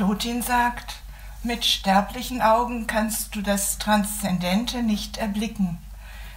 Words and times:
Plotin 0.00 0.40
sagt, 0.40 1.02
mit 1.42 1.62
sterblichen 1.62 2.40
Augen 2.40 2.86
kannst 2.86 3.34
du 3.34 3.42
das 3.42 3.76
Transzendente 3.76 4.82
nicht 4.82 5.18
erblicken. 5.18 5.76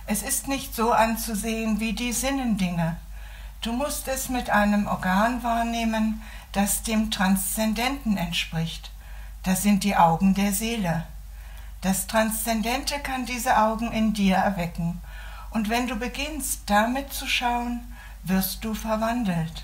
Es 0.05 0.21
ist 0.21 0.49
nicht 0.49 0.75
so 0.75 0.91
anzusehen 0.91 1.79
wie 1.79 1.93
die 1.93 2.11
Sinnendinge. 2.11 2.97
Du 3.61 3.71
musst 3.71 4.09
es 4.09 4.27
mit 4.27 4.49
einem 4.49 4.85
Organ 4.85 5.43
wahrnehmen, 5.43 6.21
das 6.51 6.83
dem 6.83 7.09
Transzendenten 7.09 8.17
entspricht. 8.17 8.91
Das 9.43 9.63
sind 9.63 9.85
die 9.85 9.95
Augen 9.95 10.33
der 10.33 10.51
Seele. 10.51 11.05
Das 11.79 12.07
Transzendente 12.07 12.99
kann 12.99 13.25
diese 13.25 13.57
Augen 13.57 13.93
in 13.93 14.11
dir 14.11 14.35
erwecken. 14.35 14.99
Und 15.51 15.69
wenn 15.69 15.87
du 15.87 15.95
beginnst, 15.95 16.63
damit 16.65 17.13
zu 17.13 17.27
schauen, 17.27 17.79
wirst 18.25 18.65
du 18.65 18.73
verwandelt. 18.73 19.63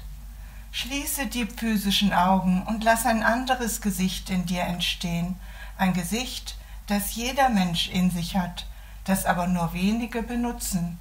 Schließe 0.72 1.28
die 1.28 1.46
physischen 1.46 2.14
Augen 2.14 2.64
und 2.64 2.84
lass 2.84 3.06
ein 3.06 3.24
anderes 3.24 3.82
Gesicht 3.82 4.30
in 4.30 4.46
dir 4.46 4.64
entstehen, 4.64 5.36
ein 5.78 5.94
Gesicht, 5.94 6.56
das 6.88 7.16
jeder 7.16 7.50
Mensch 7.50 7.90
in 7.90 8.12
sich 8.12 8.36
hat, 8.36 8.66
das 9.06 9.26
aber 9.26 9.48
nur 9.48 9.74
wenige 9.74 10.22
benutzen. 10.22 11.00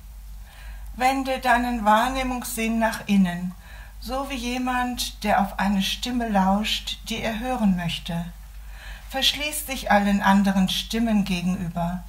Wende 0.97 1.39
deinen 1.39 1.85
Wahrnehmungssinn 1.85 2.79
nach 2.79 3.07
innen, 3.07 3.55
so 4.01 4.31
wie 4.31 4.35
jemand, 4.35 5.23
der 5.25 5.41
auf 5.41 5.59
eine 5.59 5.83
Stimme 5.83 6.29
lauscht, 6.29 6.99
die 7.09 7.21
er 7.21 7.39
hören 7.39 7.77
möchte. 7.77 8.25
Verschließ 9.11 9.67
dich 9.67 9.91
allen 9.91 10.23
anderen 10.23 10.69
Stimmen 10.69 11.25
gegenüber, 11.25 12.05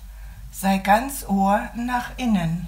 sei 0.51 0.77
ganz 0.79 1.25
Ohr 1.27 1.69
nach 1.75 2.11
innen. 2.17 2.67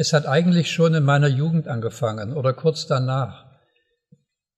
Es 0.00 0.14
hat 0.14 0.26
eigentlich 0.26 0.72
schon 0.72 0.94
in 0.94 1.04
meiner 1.04 1.28
Jugend 1.28 1.68
angefangen 1.68 2.32
oder 2.32 2.54
kurz 2.54 2.86
danach. 2.86 3.44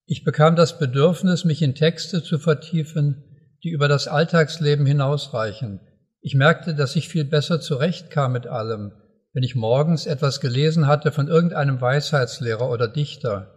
Ich 0.07 0.23
bekam 0.23 0.55
das 0.55 0.79
Bedürfnis, 0.79 1.45
mich 1.45 1.63
in 1.63 1.75
Texte 1.75 2.23
zu 2.23 2.39
vertiefen, 2.39 3.25
die 3.65 3.71
über 3.71 3.89
das 3.89 4.07
Alltagsleben 4.07 4.87
hinausreichen. 4.87 5.81
Ich 6.21 6.37
merkte, 6.37 6.77
dass 6.77 6.95
ich 6.95 7.09
viel 7.09 7.25
besser 7.25 7.61
zurechtkam 7.61 8.31
mit 8.31 8.47
allem, 8.47 8.93
wenn 9.33 9.43
ich 9.43 9.57
morgens 9.57 10.07
etwas 10.07 10.41
gelesen 10.41 10.87
hatte 10.87 11.11
von 11.11 11.27
irgendeinem 11.27 11.81
Weisheitslehrer 11.81 12.71
oder 12.71 12.87
Dichter. 12.87 13.53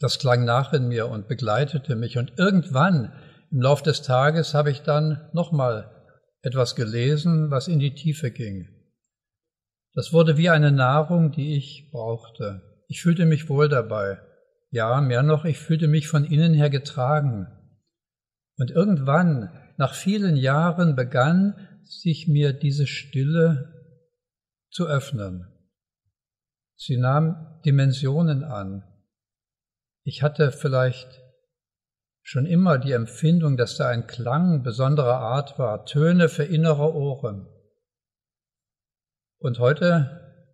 Das 0.00 0.18
klang 0.18 0.44
nach 0.44 0.72
in 0.72 0.88
mir 0.88 1.06
und 1.06 1.28
begleitete 1.28 1.94
mich 1.94 2.18
und 2.18 2.32
irgendwann 2.38 3.12
im 3.52 3.60
Lauf 3.60 3.84
des 3.84 4.02
Tages 4.02 4.52
habe 4.52 4.72
ich 4.72 4.82
dann 4.82 5.30
nochmal 5.32 5.92
etwas 6.42 6.74
gelesen, 6.74 7.52
was 7.52 7.68
in 7.68 7.78
die 7.78 7.94
Tiefe 7.94 8.32
ging. 8.32 8.79
Das 9.94 10.12
wurde 10.12 10.36
wie 10.36 10.50
eine 10.50 10.72
Nahrung, 10.72 11.32
die 11.32 11.56
ich 11.56 11.90
brauchte. 11.90 12.62
Ich 12.88 13.02
fühlte 13.02 13.26
mich 13.26 13.48
wohl 13.48 13.68
dabei. 13.68 14.20
Ja, 14.70 15.00
mehr 15.00 15.22
noch, 15.22 15.44
ich 15.44 15.58
fühlte 15.58 15.88
mich 15.88 16.06
von 16.06 16.24
innen 16.24 16.54
her 16.54 16.70
getragen. 16.70 17.48
Und 18.56 18.70
irgendwann, 18.70 19.50
nach 19.78 19.94
vielen 19.94 20.36
Jahren, 20.36 20.94
begann 20.94 21.68
sich 21.84 22.28
mir 22.28 22.52
diese 22.52 22.86
Stille 22.86 23.74
zu 24.70 24.86
öffnen. 24.86 25.48
Sie 26.76 26.96
nahm 26.96 27.60
Dimensionen 27.64 28.44
an. 28.44 28.84
Ich 30.04 30.22
hatte 30.22 30.52
vielleicht 30.52 31.20
schon 32.22 32.46
immer 32.46 32.78
die 32.78 32.92
Empfindung, 32.92 33.56
dass 33.56 33.76
da 33.76 33.88
ein 33.88 34.06
Klang 34.06 34.62
besonderer 34.62 35.18
Art 35.18 35.58
war, 35.58 35.84
Töne 35.84 36.28
für 36.28 36.44
innere 36.44 36.94
Ohren. 36.94 37.48
Und 39.40 39.58
heute 39.58 40.44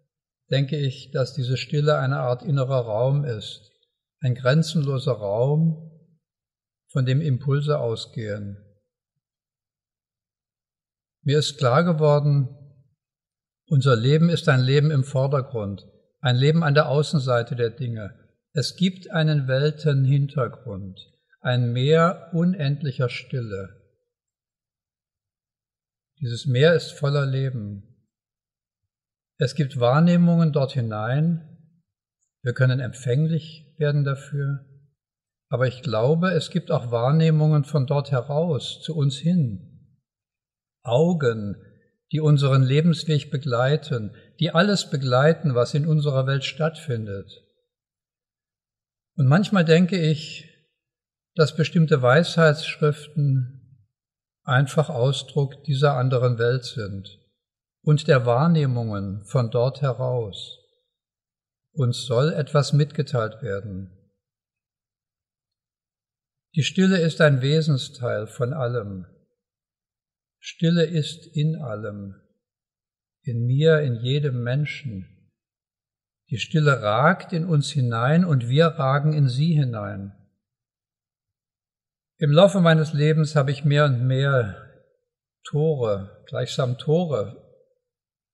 denke 0.48 0.76
ich, 0.76 1.10
dass 1.10 1.34
diese 1.34 1.56
Stille 1.56 1.98
eine 1.98 2.20
Art 2.20 2.44
innerer 2.44 2.82
Raum 2.82 3.24
ist, 3.24 3.72
ein 4.20 4.36
grenzenloser 4.36 5.12
Raum, 5.12 5.90
von 6.92 7.04
dem 7.04 7.20
Impulse 7.20 7.80
ausgehen. 7.80 8.56
Mir 11.22 11.40
ist 11.40 11.58
klar 11.58 11.82
geworden, 11.82 12.48
unser 13.68 13.96
Leben 13.96 14.28
ist 14.28 14.48
ein 14.48 14.60
Leben 14.60 14.92
im 14.92 15.02
Vordergrund, 15.02 15.84
ein 16.20 16.36
Leben 16.36 16.62
an 16.62 16.74
der 16.74 16.88
Außenseite 16.88 17.56
der 17.56 17.70
Dinge. 17.70 18.14
Es 18.52 18.76
gibt 18.76 19.10
einen 19.10 19.48
Weltenhintergrund, 19.48 21.12
ein 21.40 21.72
Meer 21.72 22.30
unendlicher 22.32 23.08
Stille. 23.08 23.82
Dieses 26.20 26.46
Meer 26.46 26.74
ist 26.74 26.92
voller 26.92 27.26
Leben. 27.26 27.95
Es 29.38 29.54
gibt 29.54 29.78
Wahrnehmungen 29.78 30.52
dort 30.52 30.72
hinein. 30.72 31.58
Wir 32.42 32.54
können 32.54 32.80
empfänglich 32.80 33.74
werden 33.76 34.04
dafür. 34.04 34.64
Aber 35.48 35.66
ich 35.66 35.82
glaube, 35.82 36.30
es 36.30 36.50
gibt 36.50 36.70
auch 36.70 36.90
Wahrnehmungen 36.90 37.64
von 37.64 37.86
dort 37.86 38.10
heraus, 38.10 38.80
zu 38.82 38.96
uns 38.96 39.18
hin. 39.18 40.00
Augen, 40.82 41.56
die 42.12 42.20
unseren 42.20 42.62
Lebensweg 42.62 43.30
begleiten, 43.30 44.14
die 44.40 44.52
alles 44.52 44.90
begleiten, 44.90 45.54
was 45.54 45.74
in 45.74 45.86
unserer 45.86 46.26
Welt 46.26 46.44
stattfindet. 46.44 47.30
Und 49.16 49.26
manchmal 49.26 49.64
denke 49.64 49.98
ich, 49.98 50.48
dass 51.34 51.56
bestimmte 51.56 52.00
Weisheitsschriften 52.00 53.84
einfach 54.44 54.88
Ausdruck 54.88 55.62
dieser 55.64 55.94
anderen 55.94 56.38
Welt 56.38 56.64
sind 56.64 57.18
und 57.86 58.08
der 58.08 58.26
Wahrnehmungen 58.26 59.24
von 59.26 59.48
dort 59.52 59.80
heraus. 59.80 60.58
Uns 61.72 62.04
soll 62.04 62.32
etwas 62.32 62.72
mitgeteilt 62.72 63.42
werden. 63.42 63.92
Die 66.56 66.64
Stille 66.64 66.98
ist 66.98 67.20
ein 67.20 67.42
Wesensteil 67.42 68.26
von 68.26 68.52
allem. 68.52 69.06
Stille 70.40 70.84
ist 70.84 71.26
in 71.36 71.62
allem, 71.62 72.16
in 73.22 73.46
mir, 73.46 73.78
in 73.82 73.94
jedem 73.94 74.42
Menschen. 74.42 75.30
Die 76.30 76.38
Stille 76.38 76.82
ragt 76.82 77.32
in 77.32 77.44
uns 77.44 77.70
hinein 77.70 78.24
und 78.24 78.48
wir 78.48 78.66
ragen 78.66 79.12
in 79.12 79.28
sie 79.28 79.54
hinein. 79.54 80.12
Im 82.18 82.32
Laufe 82.32 82.60
meines 82.60 82.94
Lebens 82.94 83.36
habe 83.36 83.52
ich 83.52 83.64
mehr 83.64 83.84
und 83.84 84.04
mehr 84.04 84.60
Tore, 85.44 86.24
gleichsam 86.26 86.78
Tore 86.78 87.45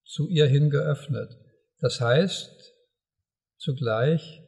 zu 0.05 0.29
ihr 0.29 0.47
hin 0.47 0.71
geöffnet. 0.71 1.37
Das 1.79 2.01
heißt, 2.01 2.75
zugleich 3.59 4.43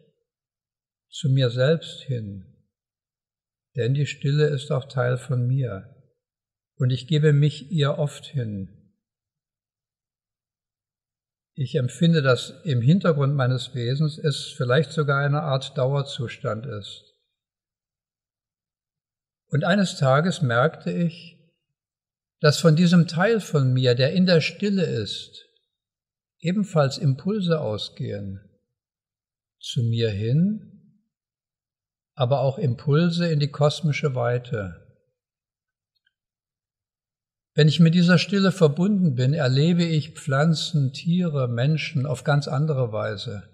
zu 1.08 1.28
mir 1.28 1.50
selbst 1.50 2.02
hin. 2.02 2.46
Denn 3.76 3.94
die 3.94 4.06
Stille 4.06 4.46
ist 4.46 4.70
auch 4.70 4.84
Teil 4.86 5.16
von 5.16 5.46
mir 5.46 5.94
und 6.76 6.90
ich 6.90 7.06
gebe 7.06 7.32
mich 7.32 7.70
ihr 7.70 7.98
oft 7.98 8.26
hin. 8.26 8.84
Ich 11.56 11.76
empfinde, 11.76 12.20
dass 12.20 12.50
im 12.64 12.80
Hintergrund 12.82 13.36
meines 13.36 13.74
Wesens 13.74 14.18
es 14.18 14.52
vielleicht 14.56 14.90
sogar 14.90 15.24
eine 15.24 15.42
Art 15.42 15.78
Dauerzustand 15.78 16.66
ist. 16.66 17.14
Und 19.46 19.62
eines 19.62 19.96
Tages 19.96 20.42
merkte 20.42 20.90
ich, 20.90 21.33
dass 22.44 22.61
von 22.61 22.76
diesem 22.76 23.06
Teil 23.06 23.41
von 23.41 23.73
mir, 23.73 23.94
der 23.94 24.12
in 24.12 24.26
der 24.26 24.43
Stille 24.43 24.85
ist, 24.85 25.49
ebenfalls 26.41 26.99
Impulse 26.99 27.58
ausgehen, 27.58 28.38
zu 29.58 29.82
mir 29.82 30.11
hin, 30.11 31.00
aber 32.12 32.43
auch 32.43 32.58
Impulse 32.58 33.32
in 33.32 33.41
die 33.41 33.50
kosmische 33.50 34.14
Weite. 34.14 34.94
Wenn 37.55 37.67
ich 37.67 37.81
mit 37.81 37.94
dieser 37.94 38.19
Stille 38.19 38.52
verbunden 38.52 39.14
bin, 39.14 39.32
erlebe 39.32 39.85
ich 39.85 40.11
Pflanzen, 40.11 40.93
Tiere, 40.93 41.49
Menschen 41.49 42.05
auf 42.05 42.25
ganz 42.25 42.46
andere 42.46 42.93
Weise. 42.93 43.49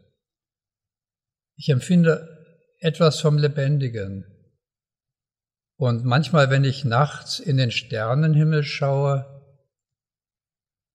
Ich 1.54 1.68
empfinde 1.68 2.74
etwas 2.80 3.20
vom 3.20 3.38
Lebendigen. 3.38 4.26
Und 5.80 6.04
manchmal, 6.04 6.50
wenn 6.50 6.64
ich 6.64 6.84
nachts 6.84 7.38
in 7.38 7.56
den 7.56 7.70
Sternenhimmel 7.70 8.64
schaue, 8.64 9.24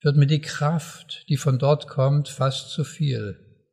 wird 0.04 0.16
mir 0.16 0.28
die 0.28 0.42
Kraft, 0.42 1.28
die 1.28 1.38
von 1.38 1.58
dort 1.58 1.88
kommt, 1.88 2.30
fast 2.30 2.70
zu 2.70 2.84
viel. 2.84 3.66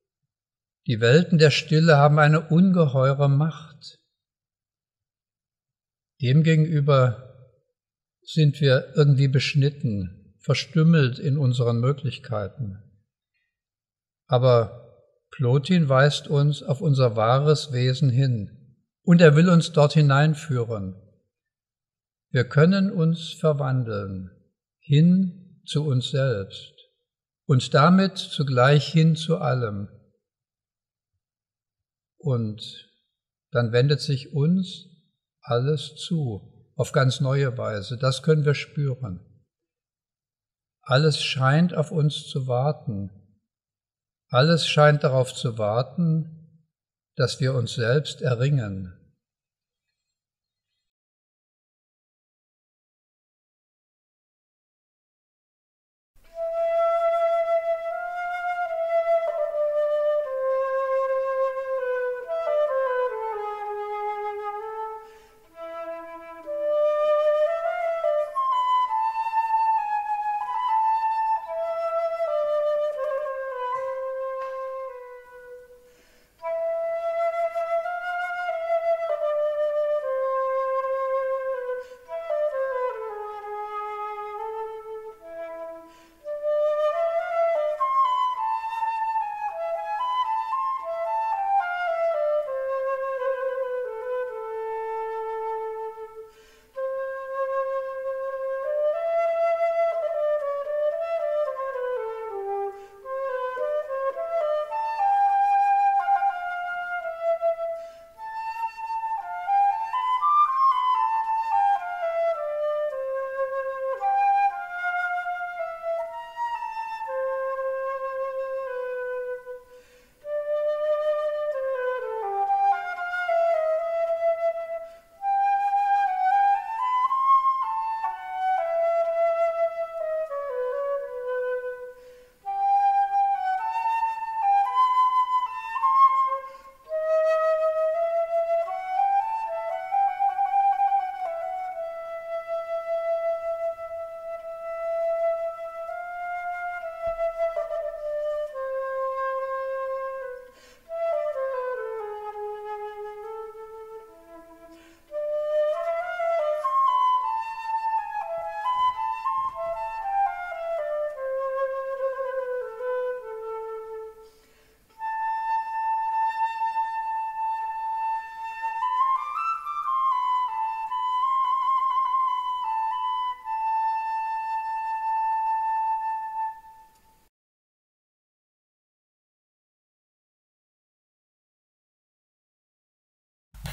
Die 0.87 1.03
Welten 1.03 1.37
der 1.37 1.51
Stille 1.51 1.99
haben 1.99 2.19
eine 2.19 2.49
ungeheure 2.49 3.29
Macht. 3.29 3.99
Demgegenüber 6.23 7.35
sind 8.23 8.63
wir 8.63 8.95
irgendwie 8.97 9.29
beschnitten, 9.29 10.35
verstümmelt 10.41 11.19
in 11.19 11.37
unseren 11.37 11.79
Möglichkeiten. 11.79 12.83
Aber 14.29 14.97
Plotin 15.31 15.91
weist 15.91 16.27
uns 16.27 16.63
auf 16.63 16.81
unser 16.81 17.17
wahres 17.17 17.71
Wesen 17.71 18.09
hin 18.09 18.62
und 19.03 19.21
er 19.21 19.37
will 19.37 19.49
uns 19.49 19.73
dort 19.73 19.93
hineinführen. 19.95 20.95
Wir 22.31 22.45
können 22.49 22.91
uns 22.91 23.33
verwandeln 23.33 24.31
hin 24.81 25.63
zu 25.67 25.85
uns 25.85 26.11
selbst 26.11 26.73
und 27.47 27.75
damit 27.75 28.19
zugleich 28.19 28.91
hin 28.91 29.17
zu 29.17 29.39
allem. 29.39 29.89
Und 32.17 32.89
dann 33.51 33.73
wendet 33.73 34.01
sich 34.01 34.33
uns 34.33 34.87
alles 35.43 35.97
zu, 35.97 36.71
auf 36.77 36.93
ganz 36.93 37.21
neue 37.21 37.59
Weise. 37.59 37.99
Das 37.99 38.23
können 38.23 38.45
wir 38.45 38.55
spüren. 38.55 39.21
Alles 40.83 41.23
scheint 41.23 41.75
auf 41.75 41.91
uns 41.91 42.27
zu 42.29 42.47
warten. 42.47 43.11
Alles 44.29 44.67
scheint 44.67 45.05
darauf 45.05 45.35
zu 45.35 45.59
warten, 45.59 46.42
dass 47.17 47.41
wir 47.41 47.55
uns 47.55 47.75
selbst 47.75 48.23
erringen, 48.23 48.93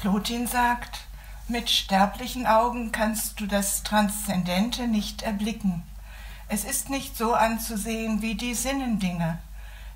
Plotin 0.00 0.46
sagt, 0.46 1.00
mit 1.46 1.68
sterblichen 1.68 2.46
Augen 2.46 2.90
kannst 2.90 3.38
du 3.38 3.46
das 3.46 3.82
Transzendente 3.82 4.88
nicht 4.88 5.20
erblicken. 5.20 5.82
Es 6.48 6.64
ist 6.64 6.88
nicht 6.88 7.18
so 7.18 7.34
anzusehen 7.34 8.22
wie 8.22 8.34
die 8.34 8.54
Sinnendinge. 8.54 9.38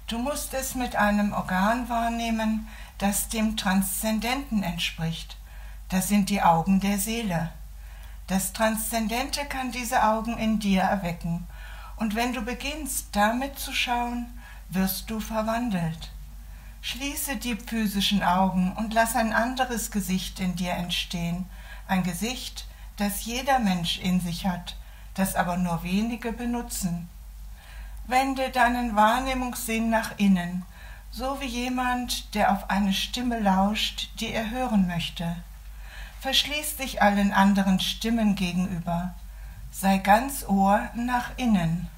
Du 0.07 0.19
musst 0.19 0.53
es 0.53 0.75
mit 0.75 0.95
einem 0.95 1.33
Organ 1.33 1.89
wahrnehmen, 1.89 2.69
das 2.99 3.31
dem 3.31 3.57
Transzendenten 3.57 4.63
entspricht. 4.63 5.39
Das 5.89 6.09
sind 6.09 6.29
die 6.29 6.43
Augen 6.43 6.81
der 6.81 6.99
Seele. 6.99 7.51
Das 8.27 8.53
Transzendente 8.53 9.47
kann 9.47 9.71
diese 9.71 10.05
Augen 10.05 10.37
in 10.37 10.59
dir 10.59 10.83
erwecken. 10.83 11.47
Und 11.97 12.15
wenn 12.15 12.35
du 12.35 12.43
beginnst, 12.43 13.09
damit 13.13 13.59
zu 13.59 13.73
schauen, 13.73 14.39
wirst 14.69 15.09
du 15.09 15.19
verwandelt. 15.19 16.11
Schließe 16.87 17.37
die 17.37 17.57
physischen 17.57 18.23
Augen 18.23 18.75
und 18.77 18.93
lass 18.93 19.17
ein 19.17 19.33
anderes 19.33 19.91
Gesicht 19.91 20.39
in 20.39 20.55
dir 20.55 20.73
entstehen, 20.73 21.47
ein 21.89 22.03
Gesicht, 22.03 22.67
das 22.99 23.25
jeder 23.25 23.59
Mensch 23.59 23.99
in 24.01 24.21
sich 24.21 24.47
hat, 24.47 24.77
das 25.15 25.35
aber 25.35 25.57
nur 25.57 25.83
wenige 25.83 26.31
benutzen. 26.31 27.09
Wende 28.07 28.51
deinen 28.51 28.95
Wahrnehmungssinn 28.95 29.89
nach 29.89 30.19
innen, 30.19 30.67
so 31.11 31.41
wie 31.41 31.47
jemand, 31.47 32.35
der 32.35 32.53
auf 32.53 32.69
eine 32.69 32.93
Stimme 32.93 33.41
lauscht, 33.41 34.11
die 34.21 34.31
er 34.31 34.51
hören 34.51 34.87
möchte. 34.87 35.37
Verschließ 36.21 36.77
dich 36.77 37.01
allen 37.01 37.33
anderen 37.33 37.81
Stimmen 37.81 38.35
gegenüber. 38.35 39.15
Sei 39.71 39.97
ganz 39.97 40.45
Ohr 40.47 40.91
nach 40.95 41.31
innen. 41.39 41.89